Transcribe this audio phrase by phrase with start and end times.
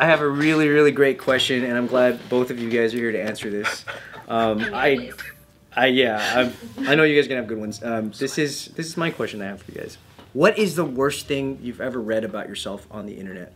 [0.00, 2.96] I have a really, really great question, and I'm glad both of you guys are
[2.96, 3.84] here to answer this.
[4.28, 5.12] Um, I,
[5.76, 7.82] I yeah, i I know you guys are gonna have good ones.
[7.82, 9.98] Um, this is this is my question I have for you guys.
[10.32, 13.52] What is the worst thing you've ever read about yourself on the internet?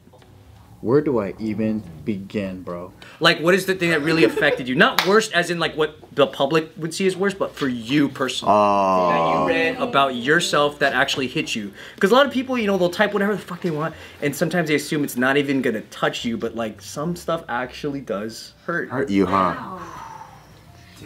[0.85, 2.93] Where do I even begin, bro?
[3.19, 4.75] Like, what is the thing that really affected you?
[4.75, 8.11] Not worst, as in like what the public would see as worst, but for you
[8.11, 8.53] personally.
[8.53, 11.73] that you read about yourself that actually hit you.
[11.95, 14.37] Because a lot of people, you know, they'll type whatever the fuck they want, and
[14.37, 18.53] sometimes they assume it's not even gonna touch you, but like some stuff actually does
[18.67, 18.91] hurt.
[18.91, 19.79] Hurt you, huh?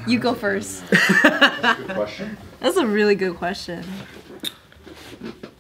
[0.09, 0.83] You go first.
[0.91, 2.37] Good question.
[2.59, 3.85] That's a really good question.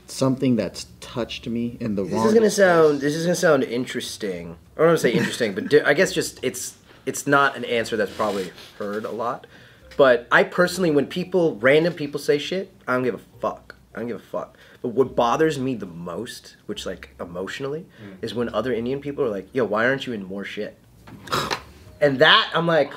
[0.08, 2.12] Something that's touched me in the wrong.
[2.12, 3.00] This is gonna sound.
[3.00, 4.56] This is gonna sound interesting.
[4.76, 6.76] I don't want to say interesting, but di- I guess just it's
[7.06, 9.46] it's not an answer that's probably heard a lot.
[9.96, 13.74] But I personally, when people, random people say shit, I don't give a fuck.
[13.94, 14.56] I don't give a fuck.
[14.80, 18.16] But what bothers me the most, which like emotionally, mm.
[18.22, 20.78] is when other Indian people are like, "Yo, why aren't you in more shit?"
[22.00, 22.92] And that I'm like,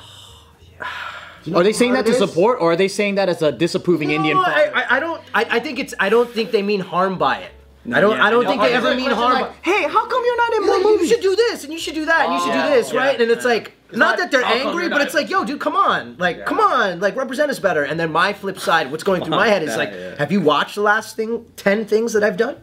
[1.56, 4.38] Are they saying that to support, or are they saying that as a disapproving Indian?
[4.38, 4.76] No, father?
[4.76, 5.22] I, I, I don't.
[5.34, 5.96] I, I think it's.
[6.00, 7.52] I don't think they mean harm by it.
[7.86, 8.18] I don't.
[8.18, 9.42] yeah, I don't no, think they ever mean harm.
[9.42, 11.74] by- hey, how come you're not in You're more like, you should do this and
[11.74, 13.20] you should do that and you should yeah, do this, yeah, right?
[13.20, 13.52] And it's yeah.
[13.52, 17.00] like not that they're angry, but it's like, yo, dude, come on, like, come on,
[17.00, 17.84] like, represent us better.
[17.84, 20.16] And then my flip side, what's going through my head is like, yeah.
[20.18, 22.58] have you watched the last thing, ten things that I've done?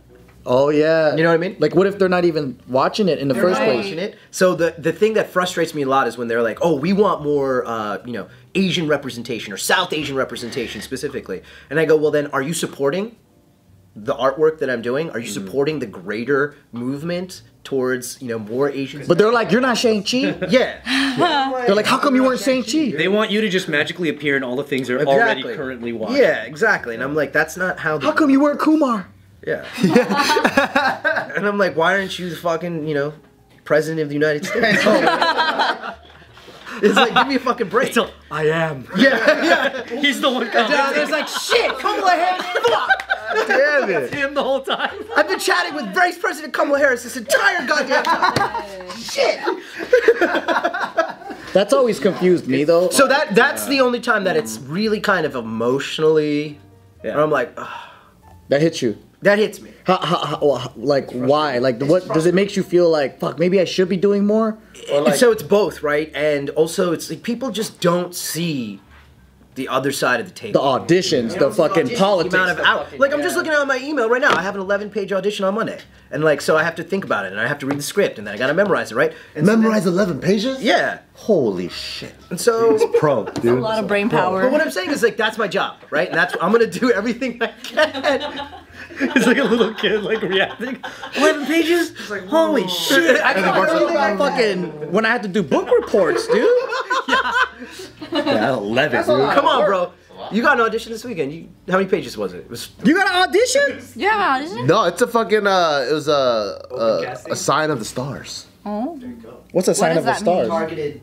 [0.46, 1.14] Oh yeah.
[1.14, 1.56] You know what I mean?
[1.58, 3.66] Like, what if they're not even watching it in the first right.
[3.66, 3.84] place?
[3.84, 4.16] Watching it.
[4.30, 6.94] So the the thing that frustrates me a lot is when they're like, oh, we
[6.94, 11.42] want more, uh, you know, Asian representation or South Asian representation specifically.
[11.68, 13.16] And I go, well, then, are you supporting?
[14.04, 15.32] The artwork that I'm doing, are you mm.
[15.32, 19.08] supporting the greater movement towards you know more Asians?
[19.08, 20.38] But they're like, you're not Shang Chi.
[20.48, 20.80] yeah,
[21.66, 22.92] They're like, how come you weren't Shang Chi?
[22.96, 25.42] They want you to just magically appear in all the things they're Exactly.
[25.42, 26.16] already currently watching.
[26.18, 26.94] Yeah, exactly.
[26.94, 27.98] And I'm like, that's not how.
[27.98, 29.08] The, How come you weren't Kumar?
[29.46, 29.64] Yeah.
[31.36, 33.14] and I'm like, why aren't you the fucking, you know,
[33.64, 34.82] president of the United States?
[36.82, 37.94] it's like, give me a fucking break.
[37.94, 38.86] So, I am.
[38.96, 40.00] yeah, yeah.
[40.00, 40.70] He's the one coming.
[40.70, 43.07] Down there's like, shit, Kamala Harris, fuck.
[43.46, 44.12] Damn it.
[44.14, 44.90] him the whole time.
[45.16, 48.90] I've been chatting with Vice President Kamala Harris this entire goddamn time.
[48.98, 49.40] shit.
[51.52, 52.90] That's always confused me though.
[52.90, 56.58] So that that's the only time that it's really kind of emotionally,
[57.02, 57.20] Yeah.
[57.22, 57.68] I'm like, ugh,
[58.48, 58.98] that hits you.
[59.22, 59.72] that hits me.
[59.84, 60.16] How, how,
[60.56, 61.58] how, like why?
[61.58, 63.18] Like what does it make you feel like?
[63.18, 64.58] Fuck, maybe I should be doing more.
[64.92, 66.12] Like, so it's both, right?
[66.14, 68.80] And also, it's like people just don't see
[69.58, 70.60] the other side of the table.
[70.62, 72.34] the auditions, the fucking The politics.
[72.34, 74.34] amount of out- like I'm just looking at my email right now.
[74.34, 75.78] I have an 11 page audition on Monday,
[76.10, 77.82] and like so I have to think about it, and I have to read the
[77.82, 79.12] script, and then I gotta memorize it, right?
[79.34, 80.62] And so then- Memorize 11 pages?
[80.62, 81.00] yeah.
[81.14, 82.14] Holy shit.
[82.30, 83.58] And so, Pro, dude.
[83.58, 84.42] A lot of brain power.
[84.42, 86.08] but what I'm saying is like that's my job, right?
[86.08, 88.48] And that's I'm gonna do everything I can.
[89.14, 90.82] He's like a little kid, like reacting.
[91.16, 91.92] Eleven pages.
[92.28, 93.20] Holy shit!
[93.22, 96.48] I got everything I fucking when I had to do book reports, dude.
[98.10, 99.06] Yeah, 11, dude.
[99.06, 99.92] Come on, bro.
[100.32, 101.32] You got an audition this weekend.
[101.32, 102.38] You, how many pages was it?
[102.38, 103.80] It was You got an audition?
[103.96, 104.66] yeah, isn't?
[104.66, 108.46] No, it's a fucking, uh, it was a, a, a sign of the stars.
[108.64, 108.98] Oh.
[109.52, 110.46] What's a sign does of the that mean?
[110.46, 110.48] stars?
[110.48, 111.00] targeted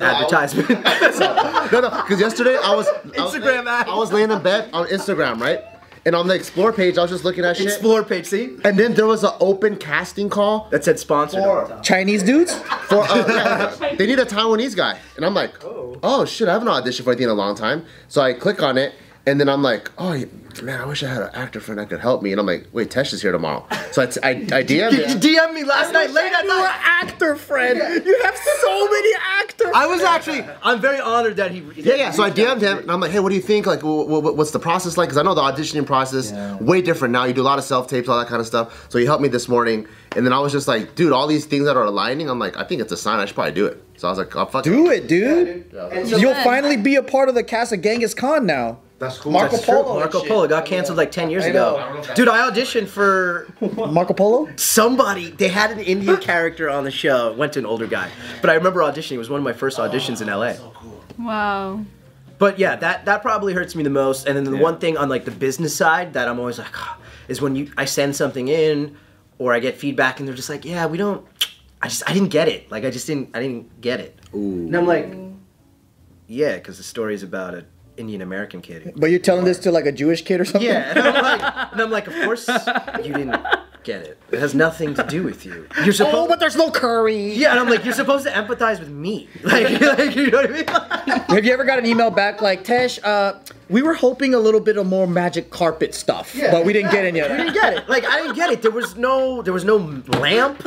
[0.00, 0.68] advertisement.
[1.72, 3.88] No, no, because yesterday I was I was- Instagram ad.
[3.88, 5.60] I was laying in bed on Instagram, right?
[6.04, 7.66] And on the explore page, I was just looking at shit.
[7.66, 8.56] Explore page, see?
[8.64, 11.40] And then there was an open casting call That said sponsored.
[11.44, 11.82] on the top.
[11.84, 12.52] Chinese dudes?
[12.88, 16.68] for uh, yeah, they need a Taiwanese guy, and I'm like, oh shit, I haven't
[16.68, 17.84] auditioned for anything in a long time.
[18.08, 18.94] So I click on it,
[19.26, 20.20] and then I'm like, oh
[20.62, 22.32] man, I wish I had an actor friend that could help me.
[22.32, 23.66] And I'm like, wait, Tesh is here tomorrow.
[23.92, 24.68] So I, I, I DM'd
[24.98, 25.04] You.
[25.38, 26.56] DM'd me last night, late at night.
[26.56, 27.78] You're actor friend.
[28.04, 29.68] You have so many actors.
[29.74, 31.60] I was actually, I'm very honored that he.
[31.80, 32.10] Yeah, yeah.
[32.10, 33.66] So I DM'd him, and I'm like, hey, what do you think?
[33.66, 35.08] Like, wh- wh- what's the process like?
[35.08, 37.24] Because I know the auditioning process way different now.
[37.24, 38.86] You do a lot of self tapes, all that kind of stuff.
[38.90, 39.86] So he helped me this morning,
[40.16, 42.28] and then I was just like, dude, all these things that are aligning.
[42.30, 43.18] I'm like, I think it's a sign.
[43.20, 43.82] I should probably do it.
[43.96, 45.72] So I was like, I'll fuck Do it, dude.
[45.74, 48.78] And so You'll then- finally be a part of the cast of Genghis Khan now.
[48.98, 49.32] That's cool.
[49.32, 49.66] Marco That's.
[49.66, 49.90] Polo.
[49.90, 50.28] and Marco shit.
[50.28, 52.02] Polo got canceled like 10 years I ago.
[52.06, 52.14] know.
[52.14, 54.48] Dude, I auditioned for Marco Polo?
[54.54, 55.30] somebody.
[55.32, 57.32] They had an Indian character on the show.
[57.32, 58.10] Went to an older guy.
[58.40, 59.12] But I remember auditioning.
[59.16, 60.52] It was one of my first auditions in LA.
[60.52, 61.00] So cool.
[61.18, 61.84] Wow.
[62.38, 64.26] But yeah, that that probably hurts me the most.
[64.28, 66.96] And then the one thing on like the business side that I'm always like "Ah,"
[67.28, 68.96] is when you I send something in
[69.42, 71.26] or I get feedback and they're just like, yeah, we don't.
[71.80, 72.70] I just I didn't get it.
[72.70, 74.16] Like I just didn't I didn't get it.
[74.32, 75.12] And I'm like,
[76.28, 77.66] yeah, because the story is about an
[77.96, 78.92] Indian American kid.
[78.96, 80.70] But you're telling this to like a Jewish kid or something?
[80.70, 81.42] Yeah, and I'm like,
[81.72, 83.44] and I'm like, of course you didn't
[83.84, 84.18] get it.
[84.30, 85.66] It has nothing to do with you.
[85.84, 86.16] You're supposed.
[86.16, 87.32] Oh, but there's no curry.
[87.32, 89.28] yeah, and I'm like, you're supposed to empathize with me.
[89.44, 91.20] Like, like you know what I mean?
[91.28, 93.38] Have you ever got an email back like, Tesh, uh,
[93.68, 97.04] we were hoping a little bit of more magic carpet stuff, but we didn't get
[97.04, 97.36] any of I that.
[97.38, 97.88] didn't get it.
[97.88, 98.62] Like I didn't get it.
[98.62, 99.76] There was no there was no
[100.18, 100.64] lamp.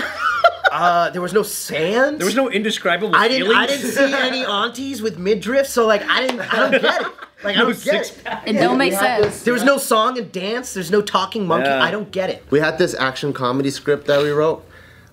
[0.72, 2.20] uh, there was no sand.
[2.20, 3.48] There was no indescribable I didn't.
[3.48, 3.60] feelings.
[3.64, 6.42] I didn't see any aunties with midriff, so like I didn't.
[6.54, 7.08] I don't get it.
[7.46, 8.24] Like I don't get six it.
[8.24, 8.48] pack.
[8.48, 9.44] It don't make sense.
[9.44, 10.74] There was no song and dance.
[10.74, 11.70] There's no talking monkey.
[11.70, 11.84] Yeah.
[11.84, 12.44] I don't get it.
[12.50, 14.66] We had this action comedy script that we wrote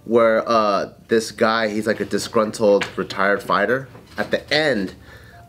[0.05, 3.89] where uh, this guy, he's like a disgruntled retired fighter.
[4.19, 4.95] At the end,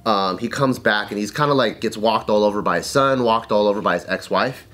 [0.05, 2.85] um, he comes back and he's kind of like gets walked all over by his
[2.85, 4.67] son, walked all over by his ex-wife.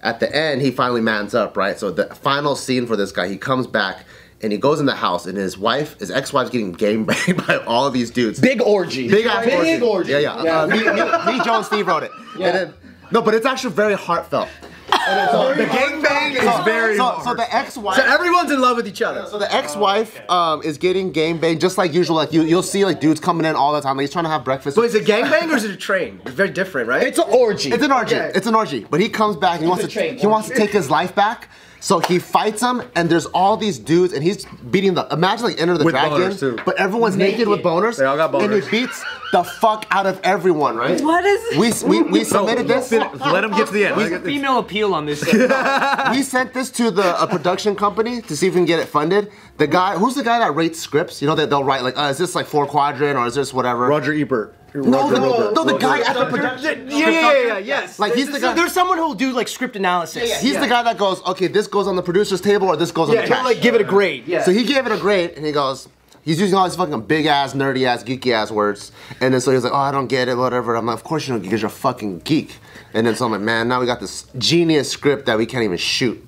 [0.00, 1.78] At the end, he finally mans up, right?
[1.78, 4.04] So the final scene for this guy, he comes back
[4.40, 7.56] and he goes in the house and his wife, his ex-wife's getting game banged by
[7.66, 8.40] all of these dudes.
[8.40, 9.08] Big orgy.
[9.08, 10.12] Big ass Big orgy.
[10.12, 10.32] Yeah, yeah.
[10.32, 12.12] Uh, me, me, me, Joe, and Steve wrote it.
[12.34, 12.74] And then,
[13.10, 14.48] no, but it's actually very heartfelt.
[14.90, 16.96] And so, the gangbang is very.
[16.96, 17.96] So, so the ex-wife.
[17.96, 19.26] So everyone's in love with each other.
[19.26, 22.16] So the ex-wife um, is getting game banged just like usual.
[22.16, 23.96] Like you, you'll see like dudes coming in all the time.
[23.96, 24.74] Like he's trying to have breakfast.
[24.76, 26.20] So is it gangbang or is it a train?
[26.24, 27.06] It's very different, right?
[27.06, 27.70] It's an orgy.
[27.70, 28.14] It's an orgy.
[28.14, 28.86] It's an orgy.
[28.88, 31.14] But he comes back and he wants to train he wants to take his life
[31.14, 31.48] back.
[31.80, 35.06] So he fights him, and there's all these dudes, and he's beating the.
[35.12, 36.58] Imagine like Enter the With Dragon, too.
[36.64, 37.46] but everyone's naked.
[37.48, 37.98] with boners.
[37.98, 41.00] They all got and he beats the fuck out of everyone, right?
[41.00, 42.90] What is We we, we submitted this.
[42.90, 43.96] Let him get to the end.
[43.96, 45.24] Let him get to- Female appeal on this.
[46.10, 48.88] we sent this to the a production company to see if we can get it
[48.88, 49.30] funded.
[49.58, 51.20] The guy, who's the guy that rates scripts?
[51.22, 53.52] You know that they'll write like, uh, is this like four quadrant or is this
[53.52, 53.86] whatever?
[53.86, 54.54] Roger Ebert.
[54.74, 55.80] No, the, Roger no, the Ebert.
[55.80, 56.88] guy at the production.
[56.90, 57.98] yeah, yeah, yeah, yeah, yes.
[57.98, 60.40] Like, he's the guy- There's someone who'll do like script analysis.
[60.40, 63.08] He's the guy that goes, okay, this goes on the producer's table or this goes
[63.08, 63.44] on Yeah, the he'll trash.
[63.54, 64.26] like give it a grade.
[64.26, 64.42] Yeah.
[64.44, 65.88] So he gave it a grade and he goes,
[66.28, 68.92] he's using all these fucking big ass, nerdy ass, geeky ass words.
[69.20, 70.76] And then so he's like, oh, I don't get it, whatever.
[70.76, 72.54] I'm like, of course you don't because you're a fucking geek.
[72.92, 75.64] And then so I'm like, man, now we got this genius script that we can't
[75.64, 76.22] even shoot.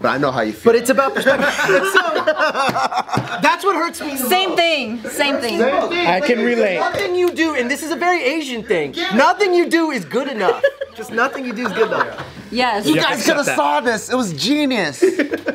[0.00, 0.72] But I know how you feel.
[0.72, 1.46] but it's about perspective.
[3.42, 4.10] That's what hurts me.
[4.10, 5.02] the same thing?
[5.08, 5.60] Same thing.
[5.62, 6.78] I can relate.
[6.78, 8.92] Nothing you do, and this is a very Asian thing.
[9.14, 10.62] Nothing you do is good enough.
[10.94, 12.26] Just nothing you do is good enough.
[12.50, 12.86] Yes.
[12.86, 14.08] you guys could have saw this.
[14.08, 15.00] It was genius.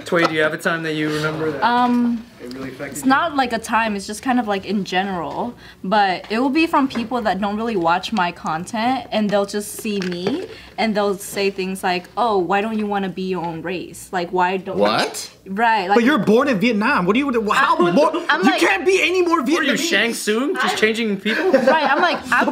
[0.06, 1.63] Toy, do you have a time that you remember that?
[1.63, 3.95] Um, it really affected it's not like a time.
[3.95, 5.56] It's just kind of like in general.
[5.84, 9.72] But it will be from people that don't really watch my content, and they'll just
[9.74, 10.48] see me,
[10.78, 14.10] and they'll say things like, "Oh, why don't you want to be your own race?
[14.12, 15.30] Like, why don't?" what?
[15.45, 15.88] Right.
[15.90, 17.06] Like, But you're born in Vietnam.
[17.06, 17.51] What do you?
[17.51, 17.75] How?
[17.78, 20.56] More, I'm you like- can't be any more What are you, Shang Tsung?
[20.56, 21.51] Just changing people?
[21.74, 22.50] Right, I'm like, I'm,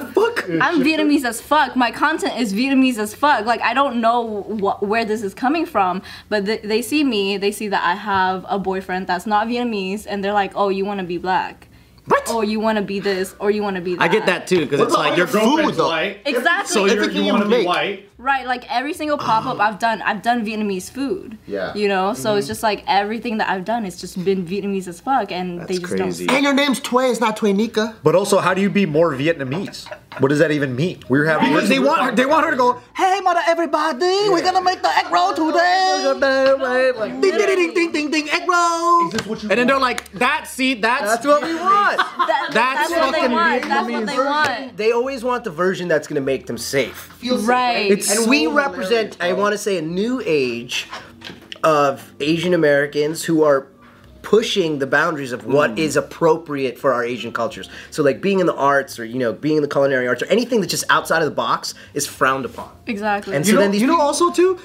[0.62, 1.76] I'm Vietnamese as fuck.
[1.76, 3.46] My content is Vietnamese as fuck.
[3.46, 7.38] Like, I don't know wh- where this is coming from, but th- they see me,
[7.38, 9.72] they see that I have a boyfriend that's not Vietnamese,
[10.08, 11.68] and they're like, oh, you want to be black.
[12.06, 12.30] What?
[12.32, 14.02] Or you want to be this, or you want to be that.
[14.02, 15.84] I get that too, because it's like your Girlfriend's food.
[15.84, 16.22] white.
[16.26, 16.74] Exactly.
[16.74, 18.10] So you're, you you want to be white.
[18.18, 19.62] right, like every single pop up oh.
[19.62, 21.38] I've done, I've done Vietnamese food.
[21.46, 21.76] Yeah.
[21.76, 22.52] You know, so it's mm-hmm.
[22.52, 25.86] just like everything that I've done, it's just been Vietnamese as fuck, and they just
[25.86, 26.26] crazy.
[26.26, 26.38] Don't.
[26.38, 27.96] And your name's Tway, it's not Twanika.
[28.02, 29.88] But also, how do you be more Vietnamese?
[30.18, 31.04] What does that even mean?
[31.08, 31.54] We're having.
[31.54, 34.82] Because they want her, they want her to go, hey mother everybody, we're gonna make
[34.82, 36.18] the egg roll today.
[37.22, 38.91] Ding ding ding ding ding ding egg roll.
[39.14, 41.98] And then they're like, that see, that's, That's what we want.
[41.98, 43.64] That- That's that's what they want.
[43.64, 44.78] That's what they want.
[44.78, 47.10] They always want the version that's gonna make them safe.
[47.24, 47.92] Right.
[48.10, 50.88] And we represent, I want to say, a new age
[51.64, 53.68] of Asian Americans who are
[54.22, 55.80] pushing the boundaries of what mm.
[55.80, 57.70] is appropriate for our Asian cultures.
[57.90, 60.28] So, like being in the arts, or you know, being in the culinary arts, or
[60.28, 62.72] anything that's just outside of the box is frowned upon.
[62.88, 63.36] exactly.
[63.36, 64.60] And You so know, then these you know also too,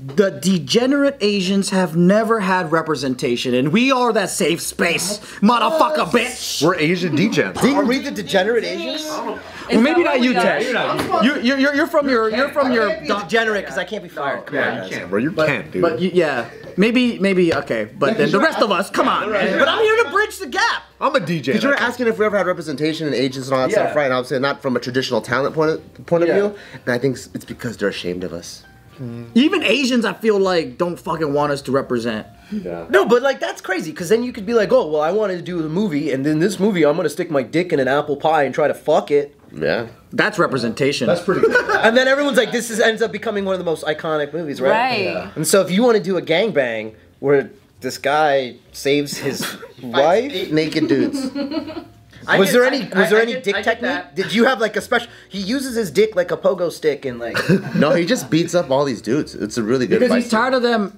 [0.00, 6.62] the degenerate Asians have never had representation, and we are that safe space, motherfucker, bitch.
[6.62, 7.60] We're Asian degens.
[7.64, 9.04] Are we the degenerate Asians?
[9.04, 10.62] Well, maybe not you, Ted.
[10.62, 12.88] You, you're, you're, you're from your, you're from your.
[13.00, 14.46] Degenerate, because I can't be fired.
[14.46, 14.90] Come on, Yeah, guys.
[14.90, 15.18] you can't, bro.
[15.18, 15.82] You can't, dude.
[15.82, 17.84] But you, yeah, maybe, maybe okay.
[17.86, 19.30] But then the rest of us, come on.
[19.30, 20.84] But I'm here to bridge the gap.
[21.00, 21.46] I'm a DJ.
[21.46, 23.96] Because you were asking if we ever had representation in agents and all that stuff,
[23.96, 24.04] right?
[24.04, 26.56] And I would say not from a traditional talent point of, point of view.
[26.86, 28.64] And I think it's because they're ashamed of us.
[29.00, 29.24] Mm-hmm.
[29.34, 32.26] Even Asians, I feel like don't fucking want us to represent.
[32.50, 32.86] Yeah.
[32.90, 35.36] No, but like that's crazy because then you could be like, oh, well, I wanted
[35.36, 37.88] to do a movie, and then this movie, I'm gonna stick my dick in an
[37.88, 39.88] apple pie and try to fuck it, Yeah.
[40.12, 41.06] That's representation.
[41.06, 41.54] That's pretty good.
[41.84, 44.58] and then everyone's like, this is, ends up becoming one of the most iconic movies,
[44.60, 45.14] right?
[45.14, 45.30] Right.
[45.36, 47.50] And so if you want to do a gangbang where
[47.80, 51.30] this guy saves his wife, naked dudes.
[52.36, 54.02] was get- there any I- was there I any get- dick technique?
[54.14, 55.08] Did you have like a special?
[55.28, 57.38] He uses his dick like a pogo stick and like.
[57.76, 59.34] no, he just beats up all these dudes.
[59.34, 60.22] It's a really good because fight.
[60.22, 60.90] he's tired of them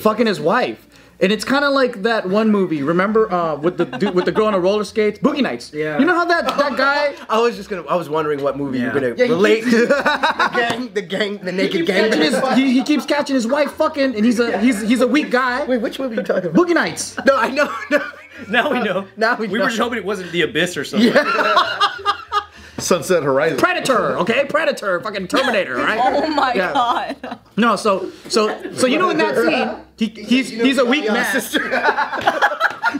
[0.00, 0.88] fucking his wife.
[1.20, 2.82] And it's kind of like that one movie.
[2.82, 5.72] Remember uh, with the dude, with the girl on the roller skates, Boogie Nights.
[5.72, 6.00] Yeah.
[6.00, 7.14] You know how that that guy.
[7.28, 7.86] I was just gonna.
[7.86, 8.86] I was wondering what movie Yeah.
[8.86, 9.86] you're gonna Yeah, relate to.
[9.86, 12.10] the gang, the gang, the naked gang.
[12.12, 15.30] his, he, he keeps catching his wife fucking, and he's a he's he's a weak
[15.30, 15.64] guy.
[15.64, 16.60] Wait, which movie are you talking about?
[16.60, 17.16] Boogie Nights.
[17.24, 17.72] No, I know.
[17.92, 18.02] No.
[18.48, 19.06] Now we know.
[19.16, 19.64] Now we We know.
[19.64, 21.12] were just hoping it wasn't the abyss or something.
[21.12, 21.88] Yeah.
[22.78, 23.58] Sunset Horizon.
[23.58, 26.00] Predator, okay, Predator, fucking Terminator, right?
[26.02, 26.72] Oh my Yeah.
[26.72, 27.38] god.
[27.56, 31.40] No, so so so you know in that scene, he, he's he's a weak man.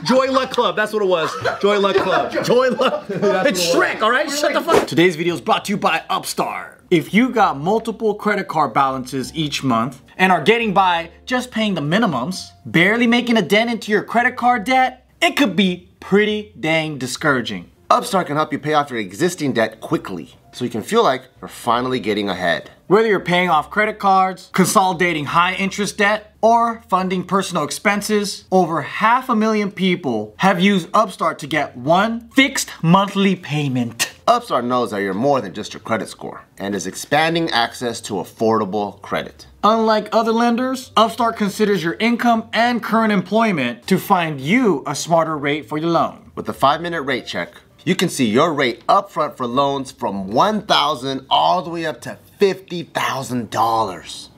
[0.05, 0.75] Joy Luck Club.
[0.77, 1.31] That's what it was.
[1.61, 2.31] Joy Luck Club.
[2.45, 3.05] Joy Luck.
[3.09, 4.29] It's Shrek, all right?
[4.31, 4.87] Shut the fuck.
[4.87, 6.81] Today's video is brought to you by Upstart.
[6.89, 11.73] If you got multiple credit card balances each month and are getting by just paying
[11.73, 16.51] the minimums, barely making a dent into your credit card debt, it could be pretty
[16.59, 17.71] dang discouraging.
[17.89, 21.29] Upstart can help you pay off your existing debt quickly so you can feel like
[21.39, 22.69] you're finally getting ahead.
[22.87, 28.81] Whether you're paying off credit cards, consolidating high interest debt, or funding personal expenses, over
[28.81, 34.11] half a million people have used Upstart to get one fixed monthly payment.
[34.27, 38.15] Upstart knows that you're more than just your credit score and is expanding access to
[38.15, 39.47] affordable credit.
[39.65, 45.37] Unlike other lenders, Upstart considers your income and current employment to find you a smarter
[45.37, 46.31] rate for your loan.
[46.35, 47.53] With the 5-minute rate check,
[47.85, 52.17] you can see your rate upfront for loans from 1,000 all the way up to
[52.41, 54.29] $50,000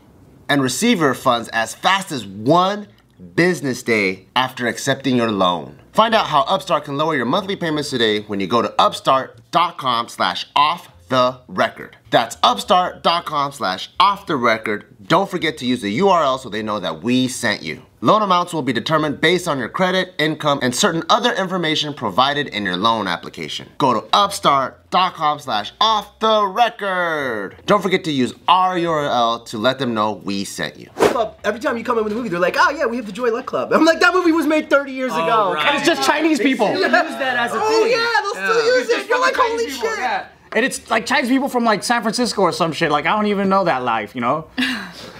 [0.47, 2.87] and receive your funds as fast as one
[3.33, 5.79] business day after accepting your loan.
[5.93, 10.07] Find out how Upstart can lower your monthly payments today when you go to upstart.com
[10.07, 11.97] slash off the record.
[12.11, 14.94] That's upstart.com slash off the record.
[15.07, 17.83] Don't forget to use the URL so they know that we sent you.
[18.01, 22.47] Loan amounts will be determined based on your credit, income, and certain other information provided
[22.47, 23.69] in your loan application.
[23.77, 27.57] Go to upstart.com slash off the record.
[27.65, 30.89] Don't forget to use our URL to let them know we sent you.
[30.95, 33.05] Club, every time you come in with a movie, they're like, oh yeah, we have
[33.05, 33.73] the Joy Luck Club.
[33.73, 35.53] I'm like, that movie was made 30 years ago.
[35.53, 35.75] right.
[35.75, 36.69] It's just Chinese people.
[36.71, 37.91] Use that as a Oh thing.
[37.91, 39.09] yeah, they'll still use it.
[39.09, 39.99] You're like, holy shit.
[39.99, 40.27] Yeah.
[40.51, 42.89] And it's like Chinese people from like San Francisco or some shit.
[42.89, 44.47] Like I don't even know that life, you know.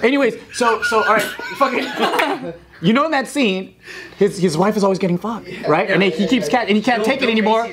[0.02, 1.22] Anyways, so so all right,
[1.58, 2.54] fucking.
[2.82, 3.76] You know in that scene,
[4.18, 5.90] his his wife is always getting fucked, right?
[5.90, 7.68] and he keeps cat and he can't take it anymore,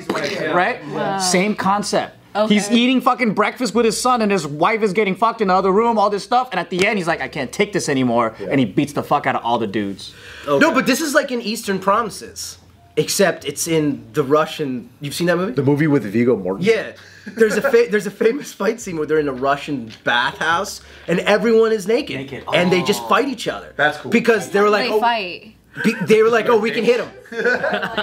[0.53, 1.21] right?
[1.21, 2.17] Same concept.
[2.47, 5.53] He's eating fucking breakfast with his son, and his wife is getting fucked in the
[5.53, 5.99] other room.
[5.99, 8.59] All this stuff, and at the end, he's like, "I can't take this anymore," and
[8.59, 10.13] he beats the fuck out of all the dudes.
[10.47, 12.57] No, but this is like in Eastern Promises,
[12.95, 14.89] except it's in the Russian.
[14.99, 15.51] You've seen that movie?
[15.51, 16.65] The movie with Viggo Mortensen.
[16.65, 16.91] Yeah.
[17.25, 21.19] There's a fa- there's a famous fight scene where they're in a Russian bathhouse and
[21.21, 22.43] everyone is naked, Naked.
[22.53, 23.73] and they just fight each other.
[23.77, 24.11] That's cool.
[24.11, 25.55] Because they were like, they oh, fight.
[25.83, 27.09] be- they were like, oh, we can hit him.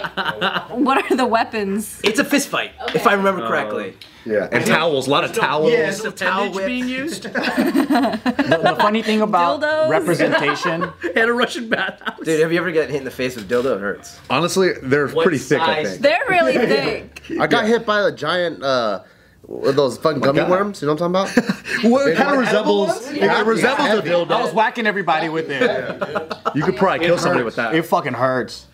[0.71, 2.01] What are the weapons?
[2.03, 3.95] It's a fist fight, if I remember correctly.
[4.25, 4.49] Yeah.
[4.53, 5.71] And towels, a lot of towels.
[5.71, 6.67] Yes, Is a towel whip.
[6.67, 7.25] being used?
[7.33, 9.89] The funny thing about Dildos.
[9.89, 10.83] representation,
[11.17, 12.19] and a Russian bathhouse.
[12.25, 13.77] Dude, have you ever get hit in the face with dildo?
[13.77, 14.19] It hurts.
[14.29, 15.91] Honestly, they're What pretty thick, I size?
[15.93, 16.03] think.
[16.03, 17.23] They're really thick.
[17.41, 19.03] I got hit by a giant, uh,
[19.51, 20.51] those fucking oh gummy God.
[20.51, 20.81] worms.
[20.81, 21.57] You know what I'm talking about?
[21.83, 24.53] Well, it kind of resembles, it resembles a I was dildo.
[24.55, 26.33] whacking everybody with it.
[26.55, 27.75] You could probably kill somebody with that.
[27.75, 28.67] It fucking hurts.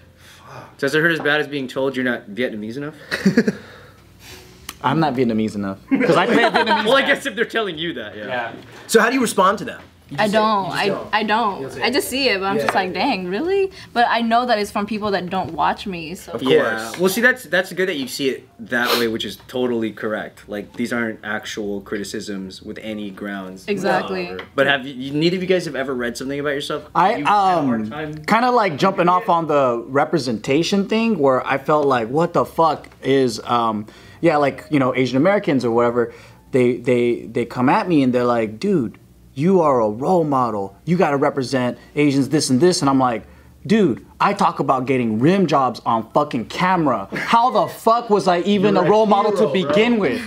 [0.78, 2.96] Does it hurt as bad as being told you're not Vietnamese enough?
[4.82, 6.84] I'm not Vietnamese enough because I play a Vietnamese.
[6.84, 8.26] Well, I guess if they're telling you that, yeah.
[8.26, 8.52] Yeah.
[8.88, 9.80] So how do you respond to them?
[10.16, 10.70] I don't.
[10.70, 11.64] I, I don't.
[11.80, 13.72] I just see it, but I'm just like, dang, really?
[13.92, 16.14] But I know that it's from people that don't watch me.
[16.14, 16.52] So Of course.
[16.52, 16.92] Yeah.
[17.00, 20.48] Well, see, that's that's good that you see it that way, which is totally correct.
[20.48, 23.66] Like these aren't actual criticisms with any grounds.
[23.66, 24.26] Exactly.
[24.26, 24.50] whatsoever.
[24.54, 26.88] But have you, neither of you guys have ever read something about yourself?
[26.94, 31.18] I You had a hard um kind of like jumping off on the representation thing
[31.18, 33.86] where I felt like what the fuck is um
[34.20, 36.14] yeah like you know Asian Americans or whatever
[36.52, 38.98] they they they come at me and they're like dude
[39.36, 42.98] you are a role model you got to represent Asians this and this and I'm
[42.98, 43.24] like
[43.66, 48.40] dude I talk about getting rim jobs on fucking camera how the fuck was I
[48.40, 50.20] even a role model to begin with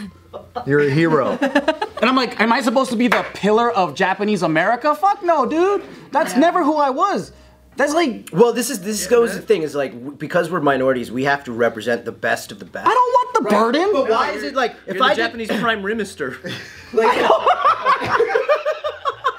[0.67, 1.37] You're a hero.
[1.41, 4.93] and I'm like, am I supposed to be the pillar of Japanese America?
[4.93, 5.83] Fuck no, dude.
[6.11, 7.31] That's never who I was.
[7.77, 11.23] That's like, Well, this is this goes the thing is like because we're minorities, we
[11.23, 12.85] have to represent the best of the best.
[12.87, 13.89] I don't want the burden.
[13.93, 16.37] But why is it like if You're I the did- Japanese prime minister.
[16.93, 17.17] like,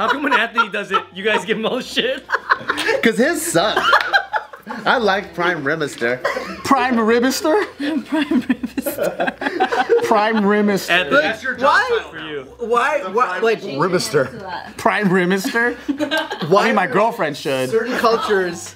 [0.00, 2.26] How come when Anthony does it, you guys give him all the shit?
[3.02, 3.76] Cause his son.
[4.86, 6.22] I like Prime Remister.
[6.64, 7.66] Prime Rimister?
[8.06, 10.04] Prime Rimister.
[10.04, 10.88] Prime Rimister.
[10.90, 12.44] Anthony, that's your job why- title for you.
[12.66, 14.24] why why like Rimister.
[14.78, 15.76] Prime Rimister?
[16.48, 17.68] why I mean, my girlfriend should.
[17.68, 18.74] certain cultures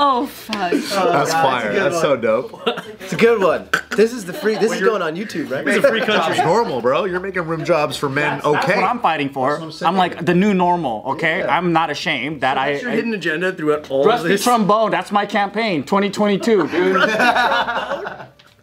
[0.00, 0.70] Oh fuck.
[0.70, 1.72] That's fire.
[1.74, 2.62] That's so dope.
[3.00, 3.68] It's a good one.
[3.96, 4.54] This is the free.
[4.56, 5.66] This is going on YouTube, right?
[5.66, 6.36] It's a free country.
[6.36, 7.04] It's normal, bro.
[7.04, 8.34] You're making room jobs for men.
[8.36, 8.76] That's Okay.
[8.76, 9.60] what I'm fighting for.
[9.82, 11.42] I'm, like the new normal, okay?
[11.42, 12.70] I'm not ashamed that I.
[12.72, 14.44] What's your I hidden agenda throughout all of Rusty this?
[14.44, 15.82] trombone, that's my campaign.
[15.82, 17.00] 2022, dude.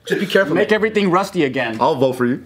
[0.07, 0.55] Just be careful.
[0.55, 1.77] Make everything rusty again.
[1.81, 2.45] I'll vote for you.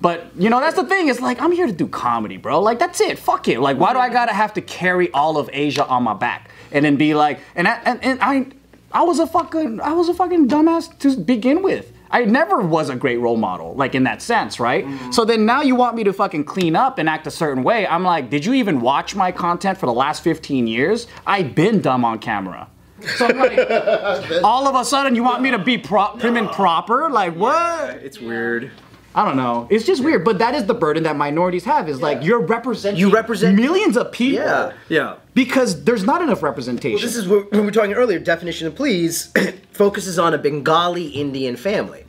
[0.00, 1.08] But you know, that's the thing.
[1.08, 2.60] It's like I'm here to do comedy, bro.
[2.60, 3.18] Like that's it.
[3.18, 3.60] Fuck it.
[3.60, 6.84] Like why do I gotta have to carry all of Asia on my back and
[6.84, 8.46] then be like, and I, and, and I,
[8.92, 11.92] I was a fucking, I was a fucking dumbass to begin with.
[12.10, 14.84] I never was a great role model, like in that sense, right?
[14.84, 15.14] Mm.
[15.14, 17.86] So then now you want me to fucking clean up and act a certain way.
[17.86, 21.06] I'm like, did you even watch my content for the last 15 years?
[21.26, 22.68] I've been dumb on camera.
[23.16, 23.58] So I'm like,
[24.44, 27.08] all of a sudden you want me to be pro- prim and proper?
[27.08, 27.96] Like what?
[27.96, 28.72] It's weird.
[29.14, 29.66] I don't know.
[29.70, 31.88] It's just weird, but that is the burden that minorities have.
[31.88, 34.44] Is like you're representing You represent- millions of people.
[34.44, 34.72] Yeah.
[34.88, 35.16] Yeah.
[35.34, 37.04] Because there's not enough representation.
[37.04, 38.18] This is what when we were talking earlier.
[38.18, 39.32] Definition of please
[39.72, 42.04] focuses on a Bengali Indian family,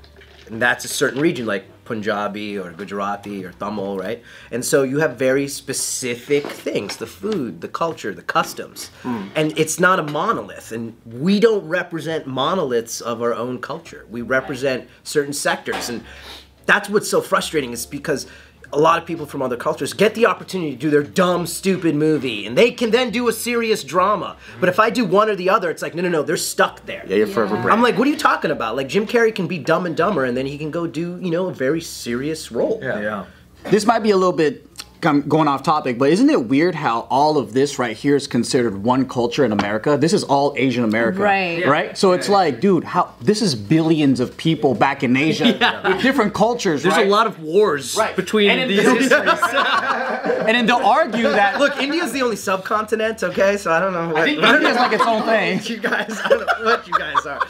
[0.48, 4.24] and that's a certain region like Punjabi or Gujarati or Tamil, right?
[4.52, 9.28] And so you have very specific things: the food, the culture, the customs, hmm.
[9.36, 10.72] and it's not a monolith.
[10.72, 14.06] And we don't represent monoliths of our own culture.
[14.10, 16.04] We represent certain sectors, and
[16.66, 17.72] that's what's so frustrating.
[17.72, 18.28] Is because
[18.74, 21.96] a lot of people from other cultures get the opportunity to do their dumb, stupid
[21.96, 24.38] movie, and they can then do a serious drama.
[24.60, 26.86] But if I do one or the other, it's like, no, no, no, they're stuck
[26.86, 27.04] there.
[27.08, 27.72] Yeah, you're forever brand.
[27.72, 28.76] I'm like, what are you talking about?
[28.76, 31.32] Like, Jim Carrey can be dumb and dumber, and then he can go do, you
[31.32, 32.80] know, a very serious role.
[32.82, 33.26] Yeah.
[33.66, 34.71] this might be a little bit
[35.02, 38.28] com- going off topic, but isn't it weird how all of this right here is
[38.28, 39.98] considered one culture in America?
[40.00, 41.60] This is all Asian America, Right.
[41.60, 41.68] Yeah.
[41.70, 41.98] Right.
[41.98, 46.34] So it's like, dude, how this is billions of people back in Asia with different
[46.34, 46.84] cultures.
[46.84, 47.08] There's right?
[47.08, 48.16] a lot of wars Right.
[48.16, 49.12] between And these the- histories.
[50.48, 53.58] and then they'll argue that Look, India's the only subcontinent, okay?
[53.58, 54.08] So I don't know.
[54.10, 55.60] What, I think India's like its own thing.
[55.66, 57.42] you guys, I don't know what you guys are.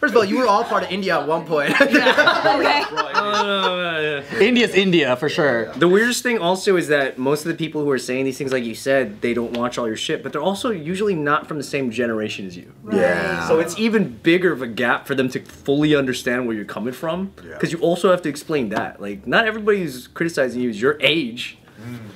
[0.00, 1.74] First of all, you were all part of India at one point.
[1.80, 2.82] Okay.
[3.14, 5.72] Oh, India's India for sure.
[5.74, 8.52] The weirdest thing also is that most of the people who are saying these things,
[8.52, 11.58] like you said, they don't watch all your shit, but they're also usually not from
[11.58, 12.72] the same generation as you.
[12.90, 13.46] Yeah.
[13.46, 16.94] So it's even bigger of a gap for them to fully understand where you're coming
[16.94, 19.00] from, because you also have to explain that.
[19.00, 21.58] Like, not everybody who's criticizing you is your age.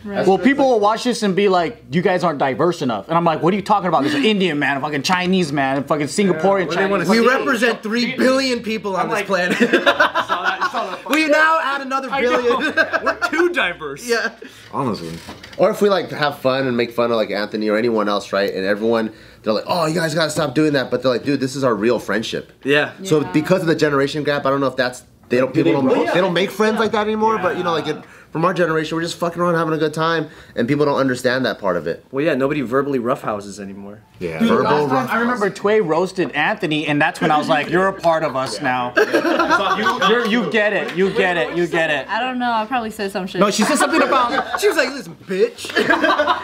[0.05, 3.25] Well, people will watch this and be like, "You guys aren't diverse enough," and I'm
[3.25, 4.03] like, "What are you talking about?
[4.03, 7.27] There's an Indian man, a fucking Chinese man, a fucking Singaporean What do Chinese." we
[7.27, 9.59] represent three billion people on this planet.
[11.11, 12.75] we now add another billion.
[13.05, 14.07] We're too diverse.
[14.07, 14.33] yeah.
[14.73, 15.17] Honestly.
[15.57, 18.33] Or if we like have fun and make fun of like Anthony or anyone else,
[18.33, 18.53] right?
[18.53, 21.41] And everyone, they're like, "Oh, you guys gotta stop doing that." But they're like, "Dude,
[21.41, 22.93] this is our real friendship." Yeah.
[23.05, 23.33] So Yeah.
[23.33, 26.21] because of the generation gap, I don't know if that's they don't people don't they
[26.21, 27.39] don't make friends like that anymore.
[27.39, 27.97] But you know, like it,
[28.35, 31.47] from our generation, we're just fucking around having a good time, and people don't understand
[31.47, 32.05] that part of it.
[32.11, 34.01] Well, yeah, nobody verbally roughhouses anymore.
[34.19, 34.41] Yeah.
[34.41, 37.71] Verbal Last time, rough I remember Tway roasted Anthony, and that's when I was like,
[37.71, 38.93] "You're a part of us now.
[39.77, 40.97] you, you're, you get it.
[40.97, 41.57] You get it.
[41.57, 42.51] You get it." I don't know.
[42.51, 43.41] I probably said some shit.
[43.41, 44.61] No, she said something about.
[44.61, 45.71] She was like, "Listen, bitch."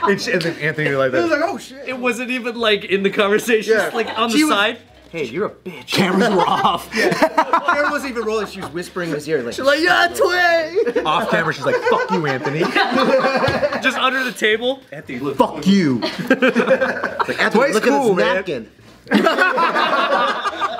[0.10, 1.18] And, she- and then Anthony like that.
[1.18, 3.80] He was like, "Oh shit." It wasn't even like in the conversation, Yeah.
[3.86, 4.78] just like on the was- side.
[5.10, 5.88] Hey, you're a bitch.
[5.88, 6.90] Cameras were off.
[6.92, 8.46] Karen wasn't even rolling.
[8.46, 11.02] She was whispering in his ear, like, Like, yeah, Tway!
[11.04, 12.60] Off camera, she's like, "Fuck you, Anthony."
[13.82, 14.82] just under the table.
[14.92, 15.36] Anthony, look.
[15.36, 15.98] Fuck you.
[16.00, 18.34] like, Anthony, Twice look cool, at this man.
[18.36, 18.70] napkin.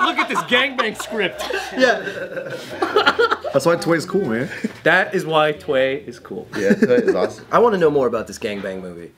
[0.01, 1.43] Look at this gangbang script.
[1.77, 1.99] Yeah.
[3.53, 4.49] That's why Tway's cool, man.
[4.83, 6.47] That is why Tway is cool.
[6.57, 7.45] Yeah, it's awesome.
[7.51, 9.11] I want to know more about this gangbang movie.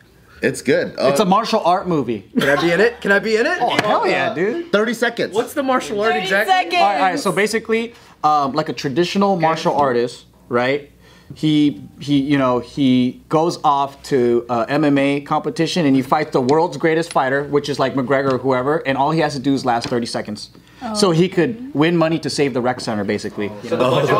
[0.43, 0.99] It's good.
[0.99, 2.29] Uh, It's a martial art movie.
[2.38, 2.99] Can I be in it?
[2.99, 3.58] Can I be in it?
[3.62, 4.71] Oh Hell yeah, dude.
[4.73, 5.34] 30 seconds.
[5.34, 6.53] What's the martial art 30 exactly?
[6.53, 6.75] seconds.
[6.75, 7.19] All right, all right.
[7.19, 7.93] So basically,
[8.25, 10.91] um, like a traditional martial artist, right?
[11.36, 16.41] He he, you know, he goes off to uh, MMA competition and he fights the
[16.41, 19.53] world's greatest fighter, which is like McGregor or whoever, and all he has to do
[19.53, 20.49] is last 30 seconds.
[20.95, 23.47] So he could win money to save the rec center, basically.
[23.63, 23.77] The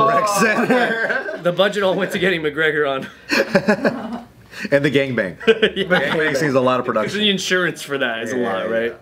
[0.07, 1.39] rec center.
[1.43, 4.22] The budget all went to getting McGregor on.
[4.72, 5.38] And the gangbang.
[5.39, 7.20] Gangbang sees a lot of Because production.
[7.20, 8.96] the insurance for that is a lot, right?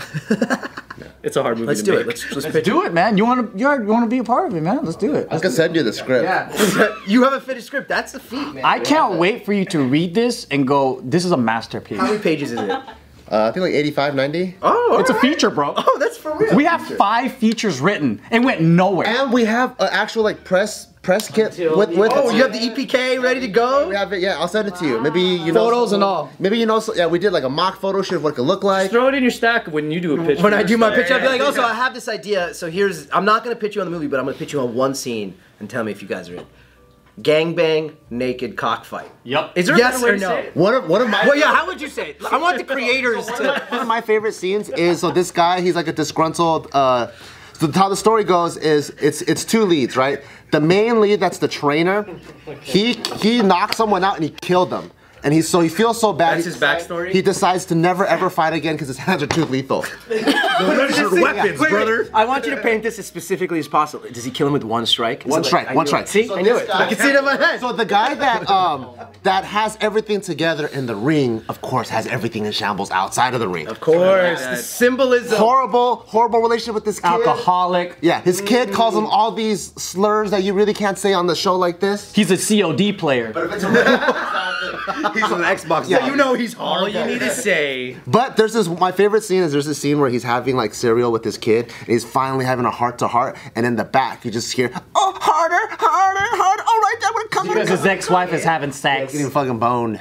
[1.22, 2.00] it's a hard movie Let's to do make.
[2.02, 2.06] it.
[2.06, 3.18] Let's, let's Let's do it, man.
[3.18, 4.84] You want to you want to be a part of it, man.
[4.84, 5.28] Let's do it.
[5.30, 6.26] I was gonna send you the script.
[6.28, 6.90] it.
[7.08, 7.88] You have a finished script.
[7.88, 8.64] That's the feat, man.
[8.64, 11.98] I can't wait for you to read this and go, this is a masterpiece.
[11.98, 12.70] How many pages is it?
[12.70, 12.84] Uh,
[13.30, 14.56] I think like 85, 90.
[14.62, 15.72] Oh, It's a feature, bro.
[15.76, 16.54] Oh, that's for real.
[16.56, 18.20] We have five features written.
[18.32, 19.06] It went nowhere.
[19.06, 22.58] And we have an actual like press press kit with with Oh, you have the
[22.58, 23.88] EPK ready to go?
[23.88, 24.20] We have it.
[24.20, 25.00] Yeah, I'll send it to you.
[25.00, 26.30] Maybe you know Photos and all.
[26.38, 26.78] Maybe you know.
[26.80, 28.90] so- Yeah, we did like a mock photo shoot of what it could look like.
[28.90, 30.40] Throw it in your stack when you do a pitch.
[30.42, 32.52] When I do my pitch, I'll be like, oh, so I have this idea.
[32.54, 34.60] So here's, I'm not gonna pitch you on the movie, but I'm gonna pitch you
[34.60, 36.46] on one scene and tell me if you guys are in.
[37.20, 39.10] Gangbang, naked cockfight.
[39.24, 39.52] Yep.
[39.56, 40.28] Is there a yes better way or to no?
[40.28, 40.56] say it?
[40.56, 41.54] One of one of my Well, yeah.
[41.54, 42.24] How would you say it?
[42.24, 43.62] I want the creators to.
[43.68, 47.08] one of my favorite scenes is so this guy he's like a disgruntled uh
[47.60, 50.22] so how the story goes is it's it's two leads right?
[50.50, 52.06] The main lead that's the trainer.
[52.62, 54.90] He he knocked someone out and he killed them
[55.22, 56.34] and he's so he feels so bad.
[56.38, 57.10] That's he his decides- backstory?
[57.12, 59.84] He decides to never ever fight again because his hands are too lethal.
[60.08, 62.08] Registered weapons, Wait, wait, brother.
[62.12, 64.06] I want you to paint this as specifically as possible.
[64.10, 65.22] Does he kill him with one strike?
[65.24, 66.04] One strike, I one strike.
[66.04, 66.08] it.
[66.08, 66.66] See, So I knew it.
[66.68, 67.60] guy- I can see it in my head.
[67.60, 72.06] So the guy that um that has everything together in the ring, of course, has
[72.06, 73.68] everything in shambles outside of the ring.
[73.68, 75.38] Of course, the symbolism.
[75.38, 77.06] Horrible, horrible relationship with this kid.
[77.08, 77.96] Alcoholic.
[78.00, 81.34] Yeah, his kid calls him all these slurs that you really can't say on the
[81.36, 82.12] show like this.
[82.14, 83.32] He's a COD player.
[83.32, 83.86] But if it's a player.
[85.14, 85.88] He's an Xbox.
[85.88, 86.06] Yeah, guy.
[86.08, 86.92] You know he's All hard.
[86.92, 87.96] you need to say.
[88.06, 88.68] But there's this.
[88.68, 91.66] My favorite scene is there's this scene where he's having like cereal with his kid,
[91.80, 94.70] and he's finally having a heart to heart, and in the back you just hear,
[94.94, 96.62] "Oh, harder, harder, harder!
[96.62, 99.12] All right, then we're coming." Because his ex-wife is having sex.
[99.12, 100.00] Getting fucking boned.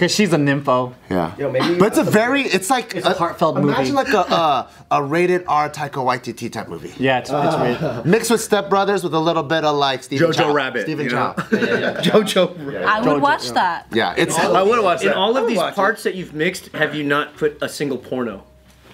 [0.00, 0.94] Because she's a nympho.
[1.10, 1.36] Yeah.
[1.36, 2.40] Yo, maybe- But it's a very.
[2.40, 4.00] It's like It's a heartfelt imagine movie.
[4.00, 6.94] Imagine like a, a a rated R Taika Waititi type movie.
[6.98, 8.06] Yeah, it's, it's weird.
[8.14, 10.52] Mixed with Step Brothers with a little bit of like Stephen Jojo Chow.
[10.54, 11.34] Rabbit, Stephen you Chow.
[11.36, 11.44] know?
[12.00, 12.82] Jojo.
[12.82, 13.88] I would watch that.
[13.92, 14.38] Yeah, it's.
[14.38, 15.08] I would watch that.
[15.08, 15.76] In all of these watch it.
[15.76, 18.42] parts that you've mixed, have you not put a single porno?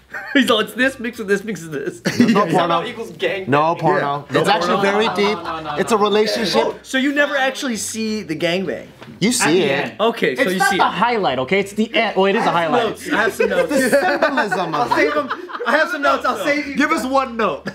[0.35, 2.19] He's all, it's this mixed with this mixed with this.
[2.21, 2.85] no Somehow porno.
[2.87, 3.51] equals gang.
[3.51, 4.25] No porno.
[4.31, 4.83] No it's actually porno.
[4.93, 5.39] very deep.
[5.81, 6.63] it's a relationship.
[6.65, 6.79] Oh.
[6.83, 8.87] So you never actually see the gangbang.
[9.21, 9.71] You see it.
[9.71, 10.01] end.
[10.01, 10.91] Okay, so It's you not see the it.
[10.93, 11.59] highlight, okay?
[11.61, 12.17] It's the end.
[12.17, 12.83] Well, it is a highlight.
[12.91, 13.11] Notes.
[13.13, 13.71] I have some notes.
[13.71, 13.91] The
[14.21, 14.95] symbolism of it.
[14.95, 15.31] Save him.
[15.67, 16.25] I have some notes.
[16.25, 16.77] I'll save you.
[16.77, 17.67] Give us one note.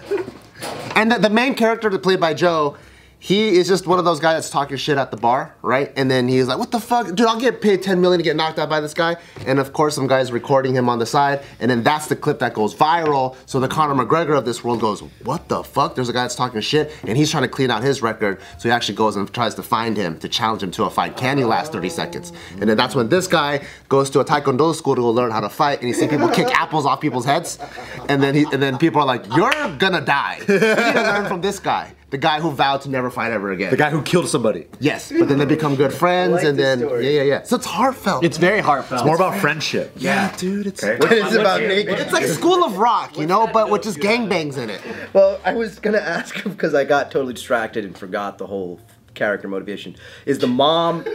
[0.96, 2.78] And the, the main character that played by Joe,
[3.24, 5.94] he is just one of those guys that's talking shit at the bar, right?
[5.96, 7.22] And then he's like, "What the fuck, dude?
[7.22, 9.94] I'll get paid 10 million to get knocked out by this guy." And of course,
[9.94, 13.36] some guy's recording him on the side, and then that's the clip that goes viral.
[13.46, 15.94] So the Conor McGregor of this world goes, "What the fuck?
[15.94, 18.68] There's a guy that's talking shit, and he's trying to clean out his record." So
[18.70, 21.16] he actually goes and tries to find him to challenge him to a fight.
[21.16, 22.34] Can he last 30 seconds?
[22.60, 25.42] And then that's when this guy goes to a taekwondo school to go learn how
[25.42, 27.60] to fight, and he sees people kick apples off people's heads,
[28.10, 31.28] and then he and then people are like, "You're gonna die." You need to learn
[31.28, 33.72] from this guy, the guy who vowed to never fight ever again.
[33.72, 34.68] The guy who killed somebody.
[34.80, 37.06] Yes, but then they become good friends, like and then story.
[37.06, 37.42] yeah, yeah, yeah.
[37.44, 38.24] So it's heartfelt.
[38.26, 39.00] It's very heartfelt.
[39.02, 39.94] It's more about friendship.
[39.96, 40.68] yeah, dude.
[40.68, 42.00] It's It's about naked.
[42.00, 44.82] it's like School of Rock, you know, but with just gangbangs in it.
[45.14, 48.80] Well, I was gonna ask him because I got totally distracted and forgot the whole
[49.14, 49.96] character motivation.
[50.26, 51.06] Is the mom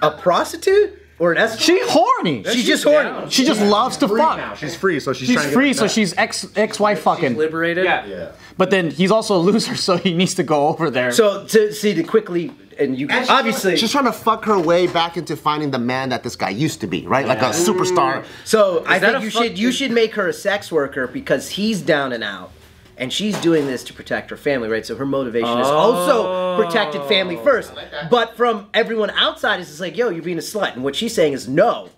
[0.00, 1.60] a prostitute or an escort?
[1.60, 2.44] She horny.
[2.44, 3.30] She's just horny.
[3.30, 4.56] She just loves to fuck.
[4.56, 7.36] She's free, so she's, She's trying to free, get so she's ex ex-wife fucking.
[7.36, 7.84] Liberated.
[7.84, 8.06] Yeah.
[8.06, 8.32] yeah.
[8.56, 11.12] But then he's also a loser, so he needs to go over there.
[11.12, 15.16] So to see to quickly and you obviously She's trying to fuck her way back
[15.16, 17.26] into finding the man that this guy used to be, right?
[17.26, 18.24] Like a superstar.
[18.44, 21.80] So I think you fuck- should you should make her a sex worker because he's
[21.82, 22.50] down and out.
[22.96, 24.86] And she's doing this to protect her family, right?
[24.86, 26.62] So her motivation is also oh.
[26.62, 27.72] protected family first.
[28.10, 30.74] But from everyone outside, it's just like, yo, you're being a slut.
[30.74, 31.90] And what she's saying is, no,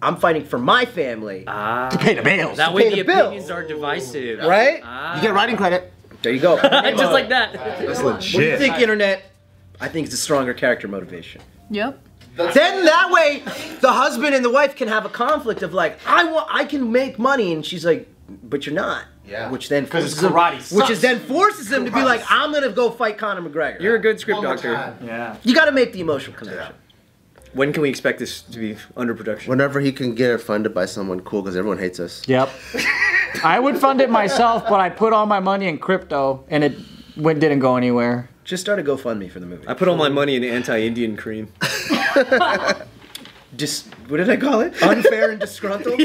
[0.00, 1.44] I'm fighting for my family.
[1.46, 1.88] Ah.
[1.88, 2.56] to pay the bills.
[2.56, 3.26] That way Pay the the bill.
[3.26, 4.40] opinions are divisive.
[4.40, 4.80] right?
[4.84, 5.16] Ah.
[5.16, 5.92] You get writing credit.
[6.22, 6.56] There you go.
[6.60, 7.52] Just like that.
[7.52, 9.24] That's What do you think, internet?
[9.80, 11.40] I think it's a stronger character motivation.
[11.70, 12.00] Yep.
[12.36, 13.42] Then that way,
[13.80, 16.92] the husband and the wife can have a conflict of like, I want, I can
[16.92, 18.08] make money, and she's like,
[18.44, 19.04] but you're not.
[19.28, 19.50] Yeah.
[19.50, 20.90] Which then it's forces them, karate which sucks.
[20.90, 23.80] is then forces them to be like, I'm gonna go fight Conor McGregor.
[23.80, 24.96] You're a good script doctor.
[25.04, 25.36] Yeah.
[25.42, 26.74] you got to make the emotional connection.
[27.52, 29.50] When can we expect this to be under production?
[29.50, 32.26] Whenever he can get it funded by someone cool, because everyone hates us.
[32.28, 32.50] Yep.
[33.44, 36.76] I would fund it myself, but I put all my money in crypto, and it
[37.16, 38.28] went, didn't go anywhere.
[38.44, 39.66] Just start a GoFundMe for the movie.
[39.68, 41.52] I put all my money in anti-Indian cream.
[43.56, 44.80] Just what did I call it?
[44.82, 46.00] Unfair and disgruntled.